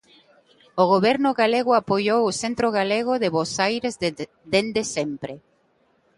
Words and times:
O 0.81 0.83
Goberno 0.93 1.29
galego 1.41 1.71
apoiou 1.75 2.21
o 2.25 2.35
Centro 2.41 2.67
Galego 2.77 3.13
de 3.21 3.29
Bos 3.35 3.51
Aires 3.67 3.95
dende 4.53 4.83
sempre. 4.95 5.33